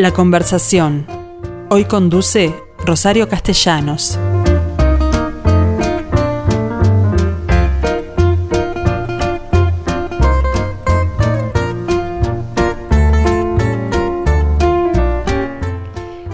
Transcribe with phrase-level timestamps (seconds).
[0.00, 1.06] La conversación.
[1.68, 2.54] Hoy conduce
[2.86, 4.18] Rosario Castellanos.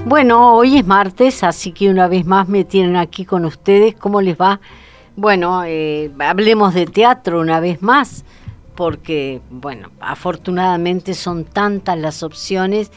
[0.04, 3.96] Bueno, hoy es martes, así que una vez más me tienen aquí con ustedes.
[3.96, 4.60] ¿Cómo les va?
[5.16, 8.24] Bueno, eh, hablemos de teatro una vez más,
[8.76, 12.92] porque, bueno, afortunadamente son tantas las opciones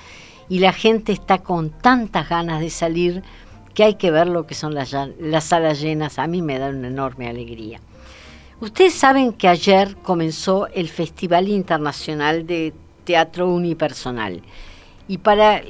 [0.49, 3.23] y la gente está con tantas ganas de salir
[3.73, 6.19] que hay que ver lo que son las, las salas llenas.
[6.19, 7.79] A mí me da una enorme alegría.
[8.59, 12.73] Ustedes saben que ayer comenzó el Festival Internacional de
[13.05, 14.41] Teatro Unipersonal
[15.07, 15.63] y para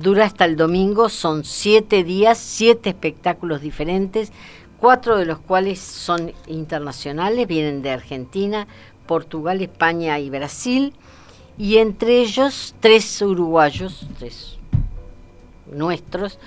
[0.00, 4.32] dura hasta el domingo son siete días siete espectáculos diferentes
[4.78, 8.66] cuatro de los cuales son internacionales vienen de Argentina
[9.06, 10.94] Portugal España y Brasil
[11.58, 14.58] y entre ellos tres uruguayos tres
[15.70, 16.38] nuestros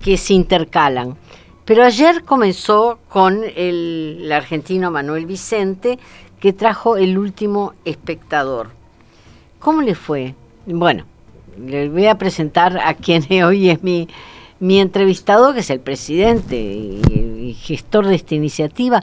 [0.00, 1.16] que se intercalan.
[1.64, 5.98] Pero ayer comenzó con el, argentino Manuel Vicente
[6.40, 8.70] que trajo el último espectador.
[9.58, 10.34] Cómo le fue
[10.66, 11.04] bueno
[11.58, 14.08] le voy a presentar a quien hoy es mi,
[14.60, 19.02] mi entrevistado, que es el presidente y, gestor de esta iniciativa,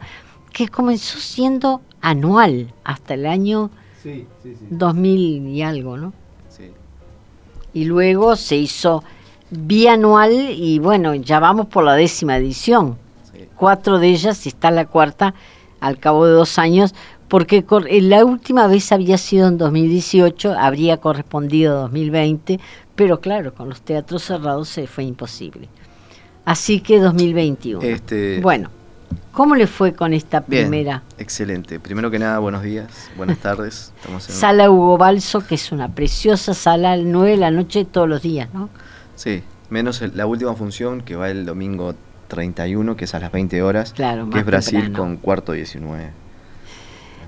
[0.53, 3.72] que comenzó siendo anual hasta el año
[4.70, 6.14] 2000 y algo, ¿no?
[6.50, 6.72] Sí.
[7.73, 9.03] Y luego se hizo
[9.50, 12.98] bianual y bueno, ya vamos por la décima edición.
[13.56, 15.33] Cuatro de ellas, y está la cuarta,
[15.80, 16.94] al cabo de dos años,
[17.28, 22.59] porque eh, la última vez había sido en 2018, habría correspondido 2020,
[22.95, 25.70] pero claro, con los teatros cerrados se fue imposible.
[26.44, 27.81] Así que 2021.
[27.81, 28.70] Este, bueno,
[29.31, 31.03] ¿cómo le fue con esta primera?
[31.17, 31.80] excelente.
[31.80, 33.91] Primero que nada, buenos días, buenas tardes.
[34.19, 38.21] Sala Hugo Balso, que es una preciosa sala, al 9 de la noche todos los
[38.21, 38.70] días, ¿no?
[39.15, 41.95] Sí, menos la última función que va el domingo
[42.27, 46.11] 31, que es a las 20 horas, claro, que es Brasil con cuarto 19.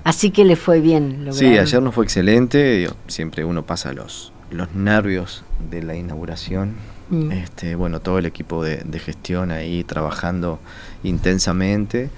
[0.04, 1.28] Así que le fue bien.
[1.32, 2.88] Sí, ayer no fue excelente.
[3.08, 6.76] Siempre uno pasa los, los nervios de la inauguración.
[7.10, 7.32] Mm.
[7.32, 10.58] Este, bueno, todo el equipo de, gestión ahí trabajando
[11.02, 12.10] intensamente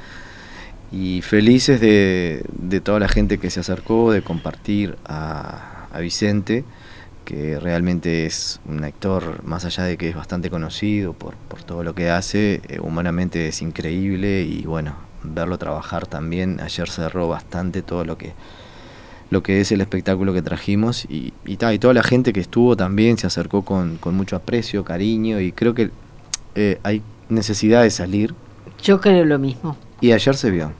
[0.91, 2.43] y felices de,
[2.83, 5.67] toda la gente que se acercó, de compartir a,
[6.01, 6.65] Vicente,
[7.25, 11.83] que realmente es un actor, más allá de que es bastante conocido por, por todo
[11.83, 16.61] lo que hace, eh, humanamente es increíble y bueno, verlo trabajar también.
[16.61, 18.33] Ayer cerró bastante todo lo que
[19.31, 22.77] lo que es el espectáculo que trajimos y, y, y toda la gente que estuvo
[22.77, 25.91] también se acercó con, con mucho aprecio, cariño y creo que
[26.57, 28.35] eh, hay necesidad de salir.
[28.83, 29.77] Yo creo lo mismo.
[30.01, 30.73] Y ayer se vio.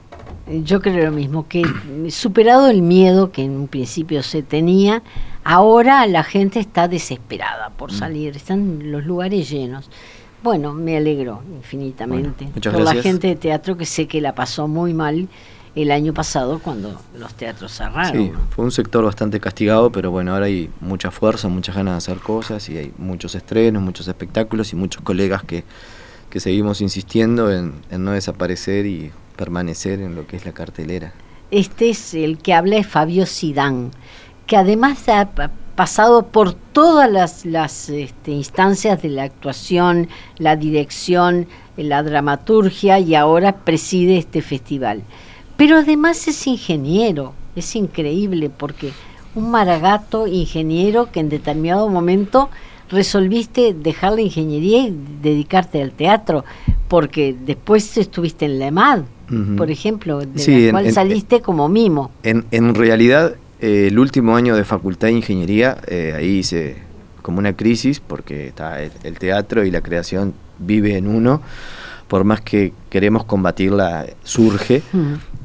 [0.63, 1.63] Yo creo lo mismo, que
[2.09, 5.01] superado el miedo que en un principio se tenía,
[5.45, 7.95] ahora la gente está desesperada por mm.
[7.95, 9.89] salir, están los lugares llenos.
[10.43, 14.93] Bueno, me alegro infinitamente por la gente de teatro que sé que la pasó muy
[14.93, 15.29] mal
[15.75, 18.11] el año pasado cuando los teatros cerraron.
[18.11, 21.97] Sí, fue un sector bastante castigado, pero bueno, ahora hay mucha fuerza, muchas ganas de
[21.97, 25.63] hacer cosas y hay muchos estrenos, muchos espectáculos y muchos colegas que,
[26.29, 31.13] que seguimos insistiendo en, en no desaparecer y permanecer en lo que es la cartelera.
[31.51, 33.91] Este es el que habla es Fabio Sidán,
[34.47, 35.29] que además ha
[35.75, 37.09] pasado por todas
[37.43, 45.03] las, este, instancias de la actuación, la dirección, la dramaturgia y ahora preside este festival.
[45.61, 48.93] Pero además es ingeniero, es increíble porque
[49.35, 52.49] un maragato ingeniero que en determinado momento
[52.89, 56.45] resolviste dejar la ingeniería y dedicarte al teatro,
[56.87, 59.01] porque después estuviste en la EMAD,
[59.55, 62.09] por ejemplo, de la cual saliste como mimo.
[62.23, 66.77] En, en realidad eh, el último año de facultad de ingeniería, eh, ahí hice
[67.21, 71.39] como una crisis, porque está el, teatro y la creación vive en uno,
[72.07, 74.81] por más que queremos combatirla, surge,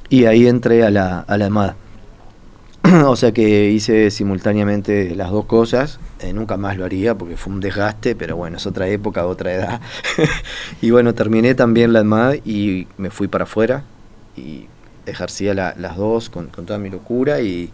[0.08, 1.74] y ahí entré a la, a la EMAD.
[3.06, 7.52] o sea que hice simultáneamente las dos cosas, eh, nunca más lo haría porque fue
[7.52, 9.80] un desgaste, pero bueno, es otra época, otra edad.
[10.82, 13.84] y bueno, terminé también la EMAD y me fui para afuera
[14.36, 14.66] y
[15.06, 17.70] ejercía las dos con, toda mi locura y,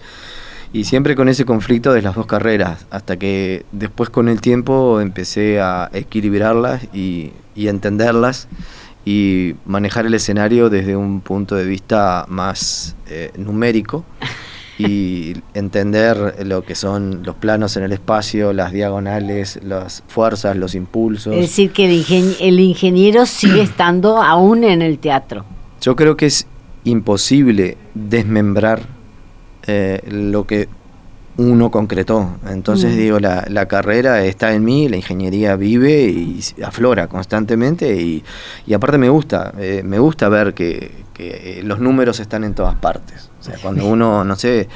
[0.85, 5.61] siempre con ese conflicto de las dos carreras, hasta que después con el tiempo empecé
[5.61, 8.49] a equilibrarlas y, entenderlas
[9.04, 14.04] y manejar el escenario desde un punto de vista más eh, numérico
[14.78, 20.75] y entender lo que son los planos en el espacio, las diagonales, las fuerzas, los
[20.75, 21.34] impulsos.
[21.34, 25.44] Es decir, que el, el ingeniero sigue estando aún en el teatro.
[25.81, 26.46] Yo creo que es
[26.84, 28.82] imposible desmembrar
[29.66, 30.69] eh, lo que
[31.38, 32.37] uno concretó.
[32.49, 32.96] Entonces Mm.
[32.99, 38.23] digo, la, la carrera está en mí, la ingeniería vive y aflora constantemente y,
[38.67, 42.55] y aparte me gusta, eh, me gusta ver que, que, eh, los números están en
[42.55, 43.31] todas partes.
[43.40, 44.69] O sea, cuando uno, no sé,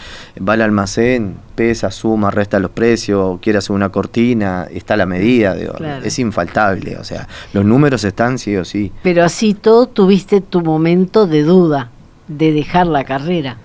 [0.47, 5.55] va al almacén, pesa, suma, resta los precios, quiere hacer una cortina, está la medida,
[5.55, 6.05] digo, Claro.
[6.05, 6.97] es infaltable.
[6.97, 8.91] O sea, los números están sí o sí.
[9.05, 11.91] Pero así todo tuviste tu momento de duda,
[12.27, 13.59] de dejar la carrera.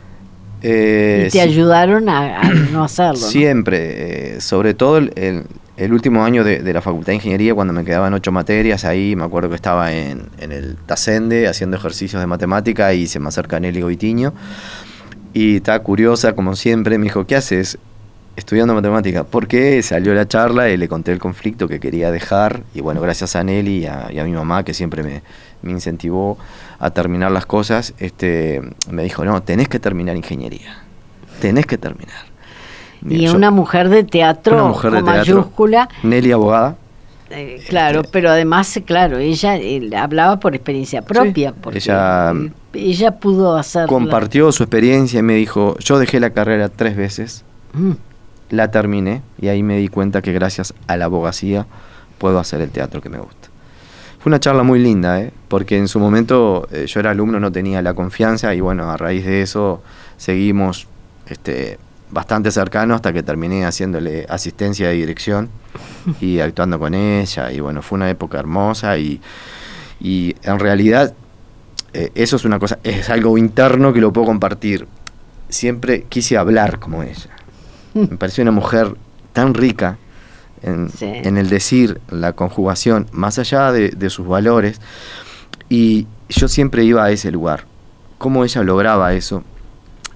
[0.61, 1.39] Eh, y te sí.
[1.39, 3.13] ayudaron a, a no hacerlo.
[3.19, 3.27] ¿no?
[3.27, 5.43] Siempre, eh, sobre todo el, el-
[5.77, 9.15] el último año de, de la Facultad de Ingeniería, cuando me quedaban ocho materias, ahí
[9.15, 13.29] me acuerdo que estaba en, en el Tasende haciendo ejercicios de matemática y se me
[13.29, 14.31] acerca Nelly Goitiño
[15.33, 17.79] y estaba curiosa, como siempre, me dijo, ¿qué haces?
[18.35, 19.23] Estudiando matemática.
[19.23, 19.81] ¿Por qué?
[19.81, 23.43] Salió la charla y le conté el conflicto que quería dejar y bueno, gracias a
[23.43, 25.23] Nelly y a, y a mi mamá que siempre me,
[25.63, 26.37] me incentivó
[26.81, 30.79] a terminar las cosas, este, me dijo, no, tenés que terminar ingeniería,
[31.39, 32.25] tenés que terminar.
[33.07, 35.35] Y Yo- una mujer de teatro una mujer de teatro.
[35.35, 35.89] mayúscula.
[36.03, 36.75] Nelly abogada.
[37.33, 42.33] eh, claro, Este- pero además, claro, ella eh, hablaba por experiencia propia, porque ella-
[42.73, 43.87] ella pudo hacer.
[43.87, 47.91] Compartió su experiencia y me dijo, yo dejé la carrera tres veces, Mm,
[48.49, 51.67] la terminé y ahí me di cuenta que gracias a la abogacía
[52.17, 53.40] puedo hacer el teatro que me gusta.
[54.21, 55.31] Fue una charla muy linda, ¿eh?
[55.47, 58.95] porque en su momento eh, yo era alumno, no tenía la confianza y bueno, a
[58.95, 59.81] raíz de eso
[60.15, 60.87] seguimos
[61.25, 61.79] este,
[62.11, 65.49] bastante cercanos hasta que terminé haciéndole asistencia de dirección
[66.19, 69.19] y actuando con ella y bueno, fue una época hermosa y,
[69.99, 71.15] y en realidad
[71.93, 74.87] eh, eso es una cosa, es algo interno que lo puedo compartir.
[75.49, 77.31] Siempre quise hablar como ella.
[77.95, 78.95] Me pareció una mujer
[79.33, 79.97] tan rica
[80.63, 81.05] en, Sí.
[81.05, 84.79] en el decir, la conjugación, más allá de, de sus valores.
[85.69, 87.65] Y yo siempre iba a ese lugar.
[88.17, 89.43] ¿Cómo ella lograba eso?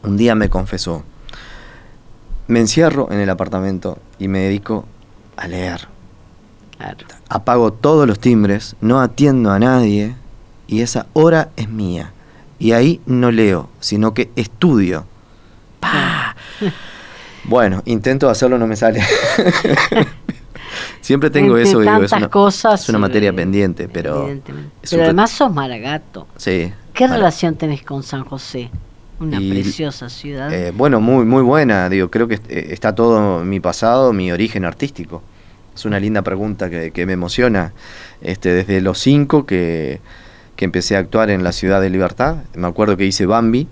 [0.03, 1.03] Un día me confesó,
[2.47, 4.85] me encierro en el apartamento y me dedico
[5.35, 5.87] a leer.
[6.77, 6.97] claro.
[7.27, 10.15] Apago todos los timbres, no atiendo a nadie
[10.67, 12.11] y esa hora es mía.
[12.59, 15.05] Y ahí no leo, sino que estudio.
[15.79, 16.35] ¡Pah!
[17.47, 19.03] Bueno, intento hacerlo, no me sale.
[21.05, 24.27] Siempre tengo Entre eso, digo, es una, cosas, es una materia eh, pendiente, pero...
[24.89, 26.25] Pero además sos maragato.
[26.35, 26.73] Sí.
[26.95, 28.71] ¿Qué relación tenés con San José?
[29.19, 30.51] Una Y- preciosa ciudad.
[30.51, 34.65] Eh, bueno, muy, muy buena, digo, creo que eh, está todo mi pasado, mi origen
[34.65, 35.21] artístico.
[35.75, 37.73] Es una linda pregunta que, que me emociona.
[38.21, 40.01] Este, desde los cinco que,
[40.55, 43.67] que empecé a actuar en la ciudad de Libertad, me acuerdo que hice Bambi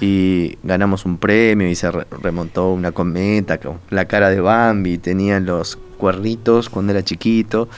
[0.00, 4.98] y ganamos un premio y se re- remontó una cometa con la cara de Bambi,
[4.98, 7.68] tenían los cuernitos cuando era chiquito,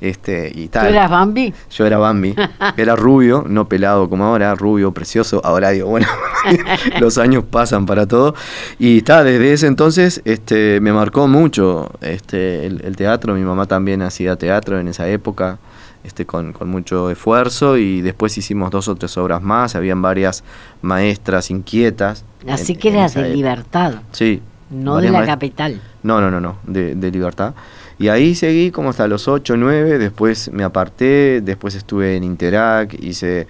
[0.00, 0.88] este, y ¿Tú tal.
[0.88, 1.54] eras Bambi?
[1.70, 2.34] Yo era Bambi,
[2.76, 5.40] era rubio, no pelado como ahora, rubio, precioso.
[5.44, 6.08] Ahora digo, bueno,
[7.00, 8.34] los años pasan para todo.
[8.80, 13.34] Y está, desde ese entonces este, me marcó mucho este, el, el teatro.
[13.34, 15.58] Mi mamá también hacía teatro en esa época,
[16.02, 17.76] este, con, con mucho esfuerzo.
[17.76, 19.76] Y después hicimos dos o tres obras más.
[19.76, 20.42] Habían varias
[20.82, 22.24] maestras inquietas.
[22.48, 24.42] Así en- que eras esa de libertad, Sí.
[24.70, 25.80] No de la capital.
[26.02, 27.54] no, no, no, no, de, de Libertad.
[27.98, 32.94] Y ahí seguí como hasta los 8, 9, después me aparté, después estuve en Interac,
[33.02, 33.48] hice,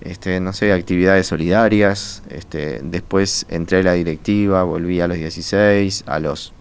[0.00, 6.04] este, no sé, actividades solidarias, este, después entré a la directiva, volví a los 16,
[6.06, 6.52] a los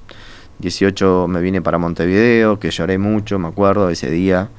[0.60, 4.50] 18 me vine para Montevideo, que lloré mucho, me acuerdo, ese día.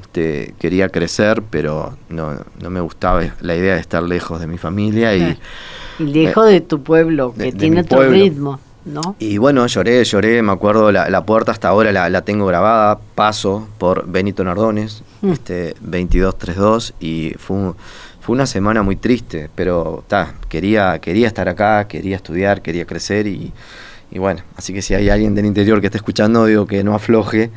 [0.00, 4.58] Este, quería crecer, pero no, no me gustaba la idea de estar lejos de mi
[4.58, 5.36] familia y...
[5.96, 8.12] Y lejos de tu pueblo, que de- tiene otro pueblo.
[8.14, 9.16] ritmo, ¿no?
[9.18, 12.98] Y bueno, lloré, lloré, me acuerdo, la, la puerta hasta ahora la, la tengo grabada,
[13.14, 15.32] paso por Benito Nardones, Mm.
[15.32, 17.76] este 2232, y fue, un-
[18.20, 23.26] fue una semana muy triste, pero ta, quería, quería estar acá, quería estudiar, quería crecer,
[23.26, 23.52] y,
[24.10, 26.94] y bueno, así que si hay alguien del interior que esté escuchando, digo que no
[26.94, 27.50] afloje,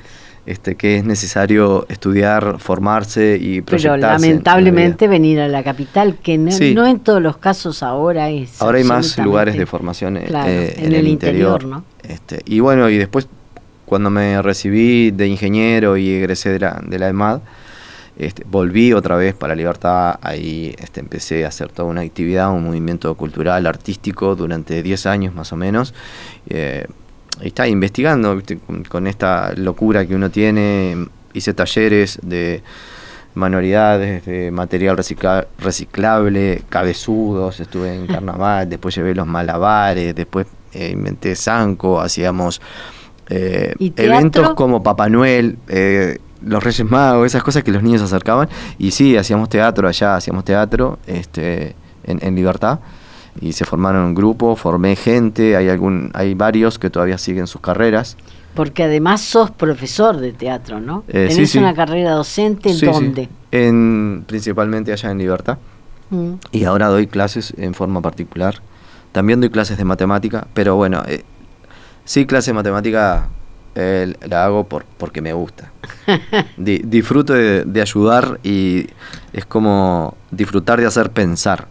[0.48, 3.98] este, que es necesario estudiar, formarse y Pero proyectarse.
[3.98, 4.14] en vida.
[4.32, 6.74] lamentablemente venir a la capital, que no, Sí.
[6.74, 8.60] no en todos los casos ahora es.
[8.62, 11.84] Ahora hay más lugares de formación eh, Claro, eh, en el interior, ¿no?
[12.08, 13.28] Este, y bueno, y después
[13.86, 17.40] cuando me recibí de ingeniero y egresé de la, de la EMAD,
[18.18, 22.64] este, volví otra vez para Libertad, ahí este, empecé a hacer toda una actividad, un
[22.64, 25.94] movimiento cultural, artístico, durante 10 años más o menos.
[26.50, 26.88] Eh,
[27.42, 28.60] está investigando ¿viste?
[28.90, 32.64] Con, esta locura que uno tiene, hice talleres de
[33.36, 40.90] manualidades, de material recicla- reciclable, cabezudos, estuve en carnaval, después llevé los malabares, después eh,
[40.94, 42.62] inventé zanco, hacíamos
[43.30, 48.50] eh, eventos como Papá Noel, eh, los Reyes Magos, esas cosas que los niños acercaban.
[48.78, 51.76] Y sí, hacíamos teatro allá, hacíamos teatro este,
[52.06, 52.80] en, en Libertad.
[53.42, 57.62] Y se formaron un grupo, formé gente, hay algún, hay varios que todavía siguen sus
[57.62, 58.18] carreras.
[58.56, 61.04] Porque además sos profesor de teatro, ¿no?
[61.08, 61.58] Eh, ¿Tenés sí, sí.
[61.60, 62.92] una carrera docente en Sí, sí.
[62.92, 63.30] dónde?
[63.52, 65.58] En, principalmente allá en Libertad.
[66.10, 66.34] Mm.
[66.52, 68.56] Y ahora doy clases en forma particular.
[69.12, 71.24] También doy clases de matemática, pero bueno, eh,
[72.06, 73.30] sí, clase de matemática
[73.76, 75.72] eh, la hago por, porque me gusta.
[76.58, 78.88] Di- disfruto de, de ayudar y
[79.34, 81.68] es como disfrutar de hacer pensar.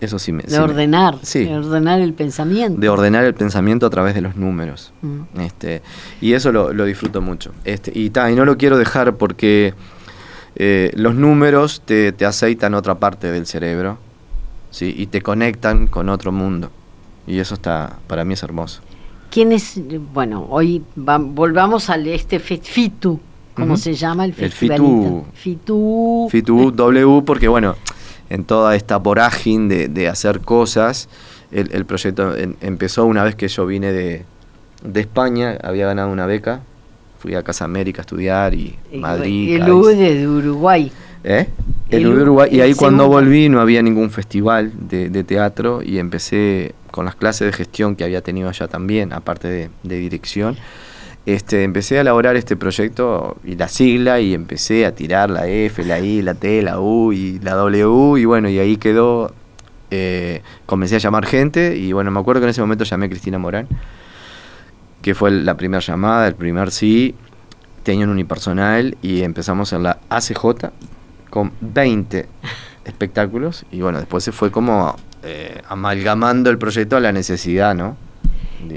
[0.00, 0.42] Eso sí me...
[0.42, 1.44] De sí me- ordenar, sí.
[1.44, 2.80] de ordenar el pensamiento.
[2.80, 4.92] de ordenar el pensamiento a través de los números.
[5.02, 5.40] Mm.
[5.40, 5.82] Este,
[6.20, 7.52] y eso lo, lo disfruto mucho.
[7.64, 9.74] Este, y, ta, y no lo quiero dejar porque
[10.56, 13.98] eh, los números te, te aceitan otra parte del cerebro
[14.70, 14.94] ¿sí?
[14.96, 16.70] y te conectan con otro mundo.
[17.26, 18.80] Y eso está, para mí es hermoso.
[19.30, 19.78] ¿Quién es?
[20.12, 23.20] Bueno, hoy va- volvamos al este FITU,
[23.54, 25.26] ¿cómo se llama el El festivalito?
[25.34, 26.28] FITU.
[26.30, 27.76] FITU W, porque bueno,
[28.30, 31.08] en toda esta vorágine de, de hacer cosas,
[31.52, 34.24] el, el proyecto en- empezó una vez que yo vine de,
[34.82, 36.60] de España, había ganado una beca,
[37.18, 39.52] fui a Casa América a estudiar y El- Madrid.
[39.54, 39.74] El Cádiz.
[39.74, 40.92] U de Uruguay.
[41.22, 41.48] ¿Eh?
[41.90, 42.48] El El Uruguay.
[42.50, 43.20] Y el ahí cuando segundo.
[43.20, 47.94] volví no había ningún festival de, de teatro y empecé con las clases de gestión
[47.94, 50.56] que había tenido allá también, aparte de, de dirección.
[51.26, 55.84] Este, empecé a elaborar este proyecto y la sigla y empecé a tirar la F,
[55.84, 59.32] la I, la T, la U y la W y bueno, y ahí quedó,
[59.90, 63.08] eh, comencé a llamar gente y bueno, me acuerdo que en ese momento llamé a
[63.10, 63.68] Cristina Morán,
[65.02, 67.14] que fue la primera llamada, el primer sí,
[67.82, 70.70] tenía un unipersonal y empezamos en la ACJ
[71.28, 72.28] con 20
[72.86, 77.96] espectáculos y bueno, después se fue como eh, amalgamando el proyecto a la necesidad, ¿no?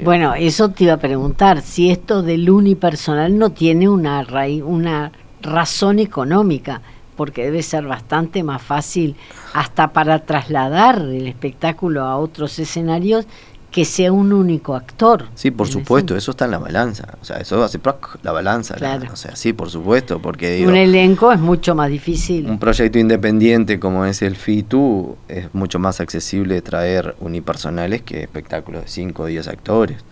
[0.02, 5.12] Bueno, eso te iba a preguntar, si esto del unipersonal no tiene una, raíz, una
[5.42, 6.80] razón económica,
[7.16, 9.14] porque debe ser bastante más fácil
[9.52, 13.26] hasta para trasladar el espectáculo a otros escenarios
[13.74, 15.26] que sea un único actor.
[15.34, 17.08] Sí, por supuesto, eso está en la balanza.
[17.20, 18.18] O sea, eso hace ¡proc!
[18.22, 18.74] la balanza.
[18.74, 19.12] la- Claro.
[19.12, 22.48] o sea, sí, por supuesto, porque digo, Un elenco es mucho más difícil.
[22.48, 28.82] un proyecto independiente como es el FITU es mucho más accesible traer unipersonales que espectáculos
[28.82, 30.04] de 5 o 10 actores.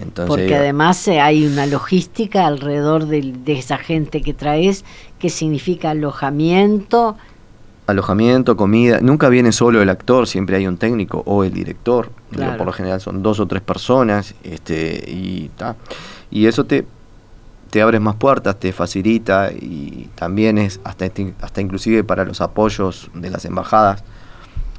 [0.00, 4.84] Entonces, Porque además eh, hay una logística alrededor de, esa gente que traes,
[5.18, 7.16] que significa alojamiento,
[7.88, 12.10] alojamiento, comida, nunca viene solo el actor, siempre hay un técnico o el director.
[12.30, 12.56] Digo, Claro.
[12.58, 15.74] por lo general son dos o tres personas, este, y ta.
[16.30, 16.86] Y eso te,
[17.70, 22.40] te abre más puertas, te facilita y también es hasta, este- hasta inclusive para los
[22.42, 24.04] apoyos de las embajadas,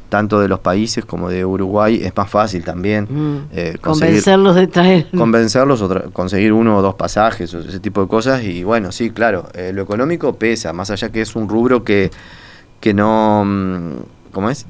[0.09, 4.65] tanto de los países como de Uruguay, es más fácil también mm, eh, convencerlos de
[4.67, 5.07] traer.
[5.15, 8.91] convencerlos o tra- conseguir uno o dos pasajes o ese tipo de cosas y bueno
[8.91, 12.09] sí claro eh, lo económico pesa más allá que es un rubro que
[12.79, 13.91] que no mm,
[14.31, 14.65] cómo es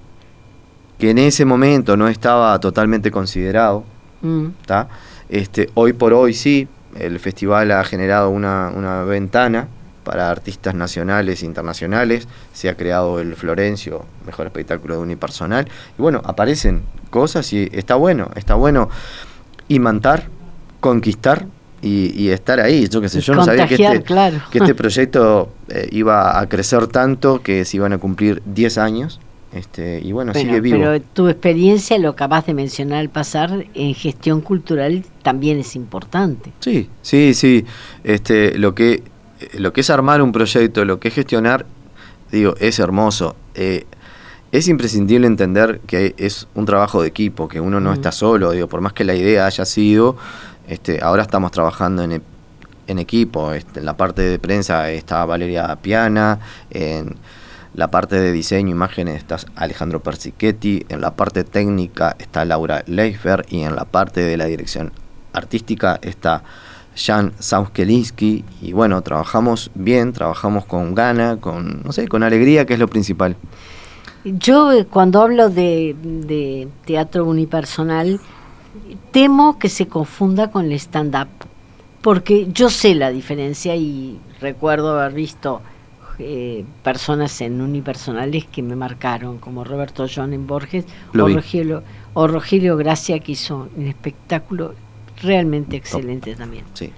[0.98, 3.84] que en ese momento no estaba totalmente considerado
[4.22, 4.48] Mm.
[5.30, 9.68] este hoy por hoy sí el festival ha generado una, una ventana
[10.04, 16.02] para artistas nacionales e internacionales se ha creado el Florencio mejor espectáculo de unipersonal y
[16.02, 18.90] bueno aparecen cosas y está bueno está bueno
[19.70, 20.26] imantar,
[20.82, 21.46] conquistar
[21.82, 22.88] y, y estar ahí.
[22.88, 24.42] Yo qué sé, Y yo no sabía que este, claro.
[24.52, 29.20] que este proyecto eh, iba a crecer tanto que se iban a cumplir 10 años.
[29.52, 30.78] Este, y bueno, Bueno, sigue vivo.
[30.78, 36.52] Pero tu experiencia, lo acabas de mencionar al pasar, en gestión cultural también es importante.
[36.60, 37.66] Sí, sí, sí.
[38.04, 39.02] Este, lo que
[39.40, 41.66] eh, lo que es armar un proyecto, lo que es gestionar,
[42.32, 43.36] digo, es hermoso.
[43.56, 43.86] Eh,
[44.52, 48.68] es imprescindible entender que es un trabajo de equipo, que uno no está solo, digo,
[48.68, 50.18] por más que la idea haya sido,
[50.70, 52.22] este, ahora estamos trabajando en, e-
[52.88, 53.52] en equipo.
[53.54, 57.16] Este, en la parte de prensa está Valeria Piana, en
[57.74, 63.46] la parte de diseño, imágenes está Alejandro Persichetti, en la parte técnica está Laura Leifer
[63.50, 64.92] y en la parte de la dirección
[65.34, 66.44] artística está
[66.96, 72.74] Jan Sauskelinski y bueno, trabajamos bien, trabajamos con gana, con no sé, con alegría, que
[72.74, 73.36] es lo principal.
[74.26, 78.20] Yo eh, cuando hablo de teatro unipersonal,
[79.12, 81.28] temo que se confunda con el stand-up,
[82.02, 85.62] porque yo sé la diferencia y recuerdo haber visto
[86.20, 91.36] eh, personas en unipersonales que me marcaron, como Roberto John en Borges Lo o vi.
[91.36, 91.84] Rogelio,
[92.14, 94.74] o Rogelio Gracia, que hizo un espectáculo
[95.22, 96.66] realmente excelente también.
[96.74, 96.92] Sí.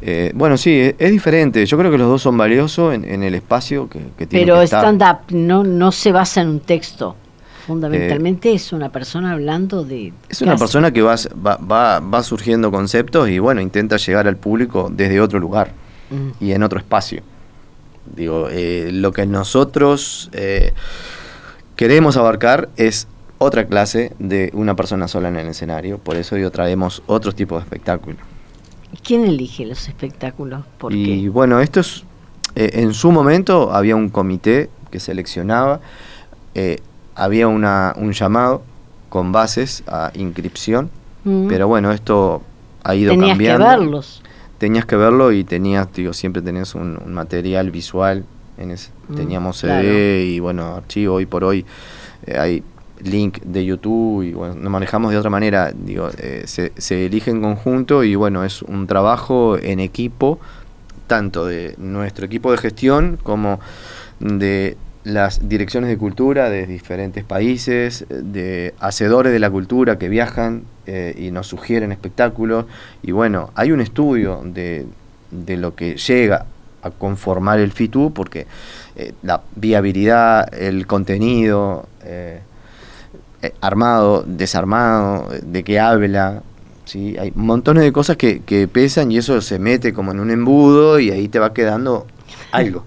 [0.00, 1.64] Eh, bueno, sí, es, es diferente.
[1.66, 4.62] Yo creo que los dos son valiosos en, en el espacio que, que tienen Pero
[4.62, 7.16] stand-up no, no se basa en un texto.
[7.66, 10.12] Fundamentalmente es una persona hablando de...
[10.28, 11.14] Es una casi- persona que va,
[11.46, 15.72] va, va, va surgiendo conceptos y bueno, intenta llegar al público desde otro lugar
[16.10, 16.44] Mm.
[16.44, 17.22] y en otro espacio.
[18.14, 20.72] Digo, eh, lo que nosotros eh,
[21.76, 25.98] queremos abarcar es otra clase de una persona sola en el escenario.
[25.98, 28.18] Por eso yo traemos otros tipos de espectáculos.
[29.02, 30.64] ¿Quién elige los espectáculos?
[30.78, 32.04] ¿Por y bueno, esto es,
[32.56, 35.80] eh, en su momento había un comité que seleccionaba,
[36.54, 36.76] eh,
[37.22, 38.62] había una, un llamado
[39.08, 40.90] con bases a inscripción,
[41.48, 42.42] pero bueno, esto
[42.82, 43.36] ha ido cambiando.
[43.38, 44.22] Tenías que verlos.
[44.58, 48.24] Tenías que verlo y tenías, digo, siempre tenías un, material visual,
[48.58, 51.64] en ese, mm, teníamos CD y bueno, archivo, hoy por hoy
[52.26, 52.62] eh, hay
[53.02, 57.30] link de YouTube y bueno, nos manejamos de otra manera, digo, eh, se, se, elige
[57.30, 60.40] en conjunto y bueno, es un trabajo en equipo,
[61.06, 63.60] tanto de nuestro equipo de gestión como
[64.18, 70.62] de las direcciones de cultura de diferentes países, de hacedores de la cultura que viajan
[70.86, 72.66] eh, y nos sugieren espectáculos.
[73.02, 74.86] Y bueno, hay un estudio de,
[75.30, 76.46] de lo que llega
[76.82, 78.46] a conformar el FITU, porque
[78.96, 82.40] eh, la viabilidad, el contenido, eh,
[83.60, 86.42] armado, desarmado, de qué habla.
[86.84, 87.16] ¿sí?
[87.18, 91.00] Hay montones de cosas que, que pesan y eso se mete como en un embudo
[91.00, 92.06] y ahí te va quedando
[92.52, 92.84] algo.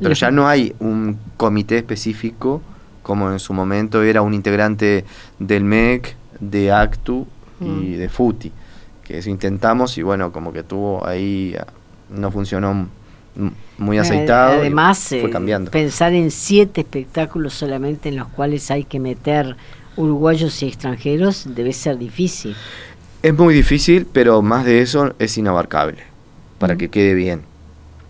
[0.00, 2.62] Pero ya no hay un comité específico
[3.02, 5.04] como en su momento era un integrante
[5.38, 7.26] del MEC, de ACTU
[7.60, 7.98] y mm.
[7.98, 8.52] de FUTI,
[9.04, 11.54] que eso intentamos y bueno, como que tuvo ahí,
[12.10, 12.88] no funcionó
[13.78, 14.60] muy aceitado.
[14.60, 15.70] Además, fue eh, cambiando.
[15.70, 19.56] pensar en siete espectáculos solamente en los cuales hay que meter
[19.96, 22.54] uruguayos y extranjeros debe ser difícil.
[23.22, 25.98] Es muy difícil, pero más de eso es inabarcable,
[26.58, 27.42] para que quede bien.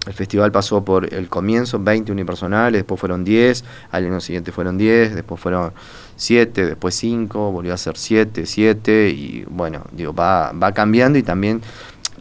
[0.06, 4.76] El festival pasó por el comienzo, 20 unipersonales, después fueron 10, al año siguiente fueron
[4.76, 5.72] 10, después fueron
[6.16, 11.22] 7, después 5, volvió a ser 7, 7, y bueno, digo, va, va cambiando y
[11.22, 11.62] también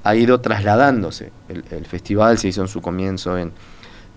[0.03, 1.31] ha ido trasladándose.
[1.49, 3.51] El, festival se hizo en su comienzo en,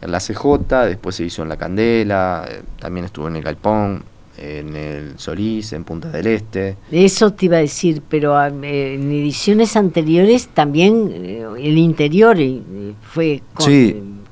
[0.03, 4.05] la CJ, después se hizo en La Candela, eh, también estuvo en el Galpón,
[4.37, 6.77] en el Solís, en Punta del Este.
[6.91, 12.37] Eso te iba a decir, pero ah, eh, en ediciones anteriores también eh, el interior
[13.03, 13.43] fue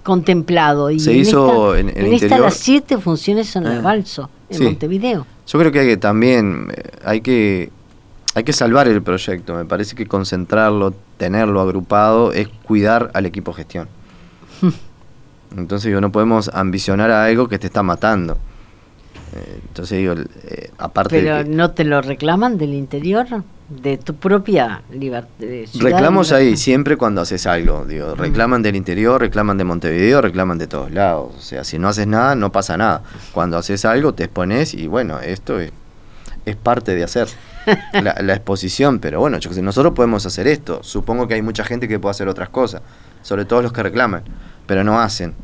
[0.02, 0.90] contemplado.
[0.90, 5.26] Y se hizo en, en, esta las siete funciones son el Balso, en Montevideo.
[5.46, 6.72] Yo creo que, hay que también
[7.04, 7.70] hay que
[8.34, 9.54] hay que salvar el proyecto.
[9.54, 13.88] Me parece que concentrarlo, tenerlo agrupado, es cuidar al equipo gestión.
[15.56, 18.38] Entonces digo, no podemos ambicionar a algo que te está matando.
[19.68, 20.14] Entonces digo,
[20.44, 23.26] eh, aparte Pero no te lo reclaman del interior,
[23.68, 25.46] de tu propia libertad.
[25.80, 27.84] Reclamos ahí, siempre cuando haces algo.
[27.86, 31.32] Digo, reclaman del interior, reclaman de Montevideo, reclaman de todos lados.
[31.36, 33.02] O sea, si no haces nada, no pasa nada.
[33.32, 35.72] Cuando haces algo, te expones y bueno, esto es,
[36.44, 37.28] es parte de hacer
[37.92, 40.82] la, exposición, pero bueno, yo nosotros podemos hacer esto.
[40.82, 42.82] Supongo que hay mucha gente que puede hacer otras cosas,
[43.22, 44.24] sobre todo los que reclaman,
[44.66, 45.34] pero no hacen.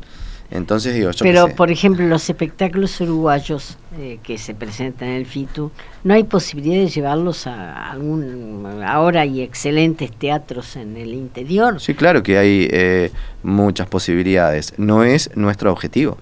[0.51, 5.25] Entonces digo, yo Pero, por ejemplo, los espectáculos uruguayos eh, que se presentan en el
[5.27, 5.71] FITU,
[6.03, 8.81] ¿no hay posibilidad de llevarlos a algún...
[8.83, 11.79] Ahora hay excelentes teatros en el interior?
[11.79, 13.11] Sí, claro que hay eh,
[13.43, 14.73] muchas posibilidades.
[14.77, 16.17] No es nuestro objetivo.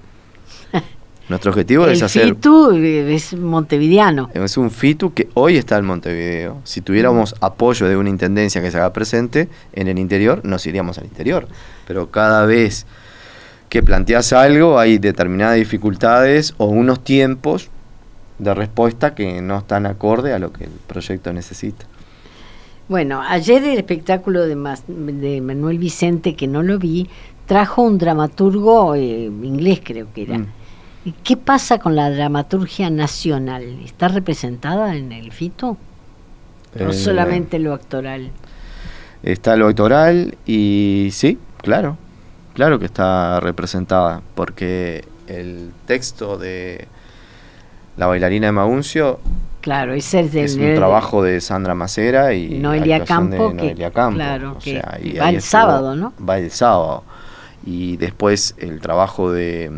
[1.29, 2.23] Nuestro objetivo es hacer...
[2.23, 4.29] El FITU es montevideano.
[4.33, 6.59] Es un FITU que hoy está en Montevideo.
[6.65, 10.97] Si tuviéramos apoyo de una intendencia que se haga presente en el interior, nos iríamos
[10.97, 11.47] al interior.
[11.85, 12.85] Pero cada vez
[13.69, 17.69] que planteas algo hay determinadas dificultades o unos tiempos
[18.39, 21.85] de respuesta que no están acorde a lo que el proyecto necesita.
[22.87, 24.55] Bueno, ayer el espectáculo de,
[24.87, 27.09] de Manuel Vicente, que no lo vi,
[27.45, 30.37] trajo un dramaturgo eh, inglés, creo que era.
[30.37, 30.47] Mm.
[31.23, 33.63] ¿Qué pasa con la dramaturgia nacional?
[33.83, 35.77] ¿Está representada en el FITO?
[36.79, 38.29] ¿O eh, solamente lo actoral?
[39.23, 41.97] Está lo actoral y sí, claro,
[42.57, 46.87] claro que está representada, porque el texto de
[47.97, 49.19] La bailarina de Mauncio
[49.61, 54.15] Claro, ese es, es un trabajo de Sandra Macera y Noelia Campo, Noelia Campo.
[54.15, 54.81] Claro, que
[55.19, 56.13] va el sábado, ¿no?
[56.27, 57.03] Va el sábado.
[57.63, 59.69] Y después el trabajo de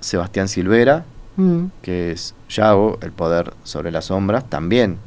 [0.00, 1.04] Sebastián Silvera,
[1.36, 1.66] mm.
[1.80, 4.98] que es Yago, El Poder sobre las Sombras, también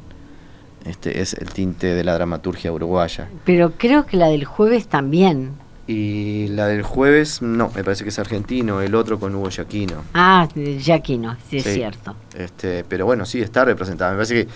[0.84, 3.28] este es el tinte de la dramaturgia uruguaya.
[3.44, 5.52] Pero creo que la del jueves también.
[5.88, 10.04] Y la del jueves, no, me parece que es argentino, el otro con Hugo Yaquino.
[10.12, 12.14] Ah, Yaquino, sí, es cierto.
[12.36, 14.10] Este, pero bueno, sí, está representada.
[14.10, 14.48] Me parece que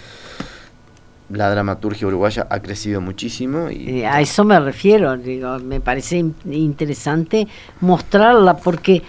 [1.31, 3.71] la dramaturgia uruguaya ha crecido muchísimo.
[3.71, 7.49] Y eh, a eso me refiero, digo, me parece interesante
[7.81, 9.03] mostrarla porque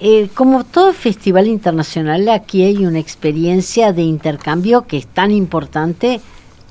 [0.00, 6.20] eh, como todo festival internacional, aquí hay una experiencia de intercambio que es tan importante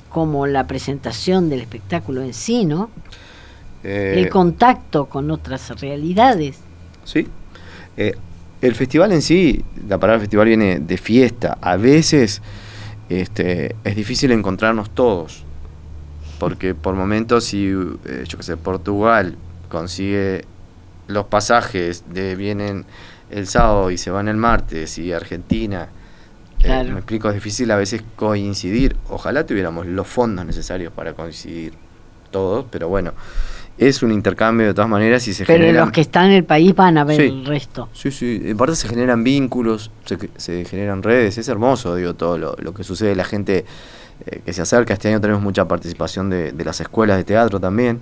[0.08, 2.90] como la presentación del espectáculo en sí, ¿no?
[3.84, 6.58] Eh, el contacto con otras realidades.
[7.04, 7.28] Sí.
[7.96, 8.14] Eh,
[8.60, 11.58] El festival en sí, la palabra festival viene de fiesta.
[11.60, 12.40] A veces
[13.10, 15.44] este, es difícil encontrarnos todos.
[16.38, 19.36] Porque por momentos, si eh, yo qué sé, Portugal
[19.68, 20.44] consigue
[21.08, 22.86] los pasajes de vienen
[23.30, 25.88] el sábado y se van el martes, y Argentina,
[26.62, 28.96] eh, me explico, es difícil a veces coincidir.
[29.10, 31.74] Ojalá tuviéramos los fondos necesarios para coincidir
[32.30, 33.12] todos, pero bueno,
[33.76, 36.74] es un intercambio de todas maneras y se Pero los que están en el país
[36.74, 37.88] van a ver el resto.
[37.92, 39.90] Sí, sí, en parte se generan vínculos,
[40.36, 43.64] se, generan redes, es hermoso, digo, todo lo, que sucede, la gente
[44.26, 48.00] eh, que se acerca, este año tenemos mucha participación de, las escuelas de teatro también,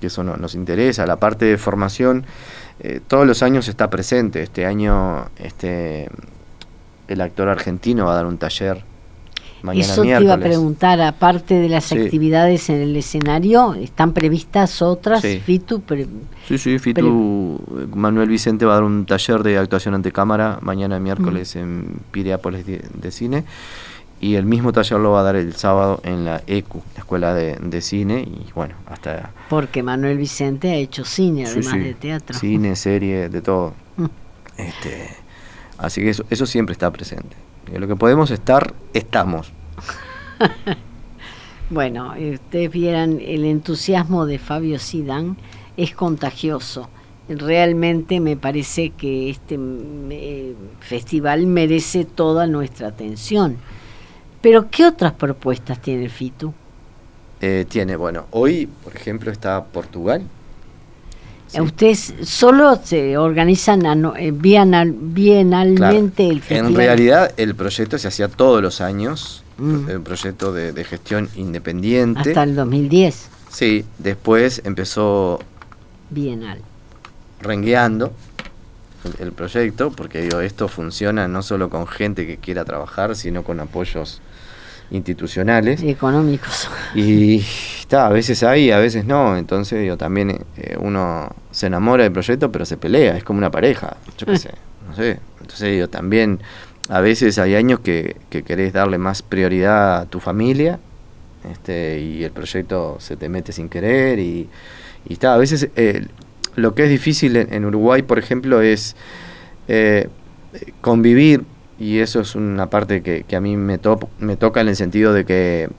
[0.00, 2.24] que eso nos interesa, la parte de formación,
[2.80, 6.08] eh, todos los años está presente, este año este
[7.08, 8.84] el actor argentino va a dar un taller
[9.74, 15.22] eso te iba a preguntar, aparte de las actividades en el escenario, ¿están previstas otras?
[15.22, 15.40] Sí.
[15.44, 15.82] Fitu,
[16.48, 17.60] sí, sí, Fitu,
[17.94, 22.64] Manuel Vicente va a dar un taller de actuación ante cámara mañana miércoles en Piriápolis
[22.66, 23.44] de, Cine
[24.20, 27.34] y el mismo taller lo va a dar el sábado en la ECU, la Escuela
[27.34, 29.30] de, Cine, y bueno, hasta...
[29.48, 32.38] Porque Manuel Vicente ha hecho cine, además de teatro.
[32.38, 33.74] Cine, serie, de todo.
[34.56, 35.08] este,
[35.78, 37.36] así que eso, eso siempre está presente
[37.78, 39.52] lo que podemos estar, estamos.
[41.70, 45.36] bueno, ustedes vieran el entusiasmo de Fabio Sidán
[45.76, 46.88] es contagioso.
[47.28, 49.58] Realmente me parece que este
[50.80, 53.56] festival merece toda nuestra atención.
[54.40, 56.52] Pero ¿qué otras propuestas tiene el FITU?
[57.40, 60.22] Eh, tiene, bueno, hoy, por ejemplo, está Portugal,
[61.58, 63.84] Ustedes solo se organizan
[64.16, 66.72] eh, bienalmente el festival.
[66.72, 69.90] En realidad el proyecto se hacía todos los años, mm.
[69.90, 72.20] un proyecto de, gestión independiente.
[72.20, 73.28] Hasta el 2010.
[73.50, 75.40] Sí, después empezó
[76.10, 76.60] bienal.
[77.40, 78.12] Rengueando
[79.18, 83.58] el, proyecto, porque digo, esto funciona no solo con gente que quiera trabajar, sino con
[83.60, 84.20] apoyos
[84.90, 85.82] institucionales.
[85.82, 86.68] Y económicos.
[86.94, 87.44] Y
[87.80, 89.36] está, a veces hay, a veces no.
[89.36, 93.50] Entonces, digo, también eh, uno se enamora del proyecto, pero se pelea, es como una
[93.50, 94.36] pareja, yo qué mm.
[94.36, 94.50] sé,
[94.88, 95.18] no sé.
[95.40, 96.40] Entonces, digo, también
[96.88, 100.80] a veces hay años que, que querés darle más prioridad a tu familia
[101.48, 104.48] este, y el proyecto se te mete sin querer y,
[105.08, 105.34] está.
[105.34, 106.06] A veces eh,
[106.56, 108.96] lo que es difícil en, Uruguay, por ejemplo, es
[109.68, 110.08] eh,
[110.80, 111.44] convivir
[111.80, 113.80] y eso es una parte que, a mí me,
[114.18, 115.70] me toca en el sentido de que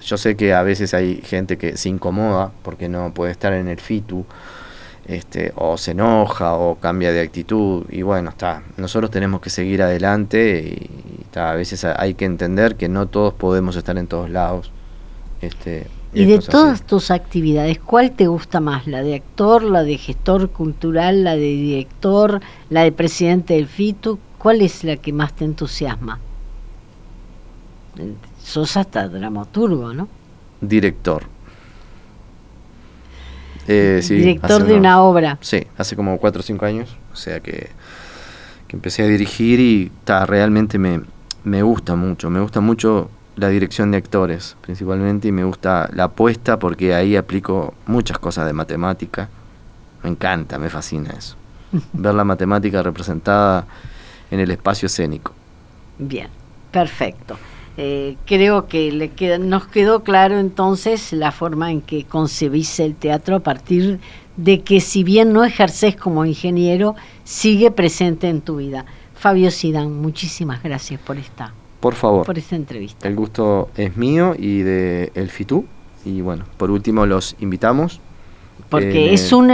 [0.00, 3.66] yo sé que a veces hay gente que se incomoda porque no puede estar en
[3.66, 4.24] el FITU,
[5.06, 9.82] este, o se enoja o cambia de actitud, y bueno, está, nosotros tenemos que seguir
[9.82, 14.30] adelante y, está, a veces hay que entender que no todos podemos estar en todos
[14.30, 14.70] lados.
[15.40, 18.86] Este, y, de todas tus actividades, ¿cuál te gusta más?
[18.86, 22.40] ¿La de actor, la de gestor cultural, la de director,
[22.70, 24.20] la de presidente del FITU?
[24.38, 26.20] ¿Cuál es la que más te entusiasma?
[28.42, 30.08] Sos hasta dramaturgo, ¿no?
[30.60, 31.24] Director.
[33.66, 35.38] Eh, Director de una obra.
[35.40, 36.96] Sí, hace como cuatro o cinco años.
[37.12, 37.70] O sea que,
[38.68, 41.02] empecé a dirigir y ta, realmente me,
[41.44, 42.30] me gusta mucho.
[42.30, 47.16] Me gusta mucho la dirección de actores, principalmente, y me gusta la apuesta porque ahí
[47.16, 49.28] aplico muchas cosas de matemática.
[50.02, 51.36] Me encanta, me fascina eso.
[51.92, 53.66] Ver la matemática representada
[54.30, 55.32] en el espacio escénico.
[55.98, 56.28] Bien,
[56.70, 57.36] perfecto.
[57.76, 62.96] Eh, creo que le queda, nos quedó claro entonces la forma en que concebís el
[62.96, 64.00] teatro a partir
[64.36, 68.84] de que si bien no ejerces como ingeniero, sigue presente en tu vida.
[69.14, 73.06] Fabio Sidán, muchísimas gracias por esta, por favor, por esta entrevista.
[73.06, 75.64] El gusto es mío y de El Fitú.
[76.04, 78.00] Y bueno, por último los invitamos.
[78.70, 79.52] Porque es un...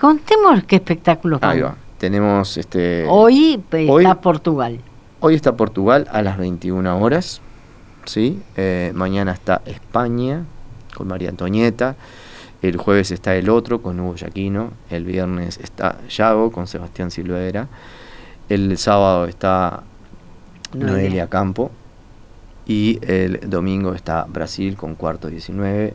[0.00, 1.38] Contemos qué espectáculo.
[1.42, 1.76] Ahí va.
[1.98, 3.06] Tenemos este.
[3.08, 4.80] Hoy, está Portugal.
[5.20, 7.40] Hoy está Portugal a las 21 horas.
[8.04, 8.40] ¿sí?
[8.56, 10.44] Eh, mañana está España
[10.96, 11.96] con María Antonieta.
[12.62, 14.70] El jueves está el otro con Hugo Yaquino.
[14.90, 17.68] El viernes está Yago con Sebastián Silvera.
[18.48, 19.82] El sábado está
[20.74, 21.72] Noelia Campo.
[22.64, 25.94] Y el domingo está Brasil con cuarto 19.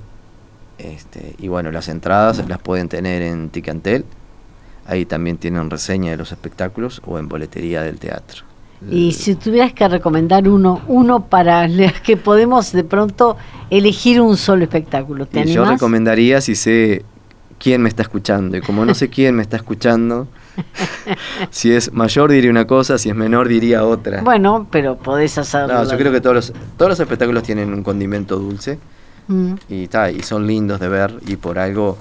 [0.79, 4.05] Este, y bueno, las entradas las pueden tener en Ticantel
[4.85, 8.43] Ahí también tienen reseña de los espectáculos o en boletería del teatro.
[8.89, 11.67] Y si tuvieras que recomendar uno, uno para
[12.03, 13.37] que podemos de pronto
[13.69, 17.05] elegir un solo espectáculo, ¿te Yo recomendaría si sé
[17.59, 18.57] quién me está escuchando.
[18.57, 20.27] Y como no sé quién me está escuchando,
[21.49, 24.21] si es mayor diría una cosa, si es menor diría otra.
[24.21, 25.73] Bueno, pero podés hacerlo.
[25.73, 28.79] No, yo creo que todos los, todos los espectáculos tienen un condimento dulce.
[29.25, 29.53] Mm.
[29.69, 31.97] y, ta, y son lindos de ver y por algo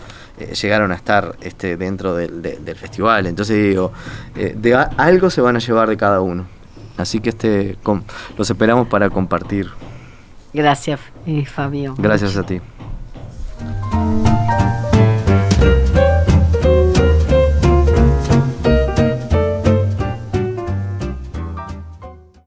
[0.50, 3.26] eh, llegaron a estar este, dentro del, de- del festival.
[3.26, 3.92] Entonces digo,
[4.36, 6.46] eh, de a- algo se van a llevar de cada uno.
[6.96, 7.76] Así que este
[8.36, 9.68] los esperamos para compartir.
[10.52, 11.94] Gracias, eh, Fabio.
[11.96, 12.60] Gracias a ti.